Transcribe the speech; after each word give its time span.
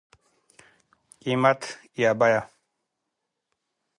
قيمت 1.21 1.61
√ 1.95 1.97
بيه 2.19 2.41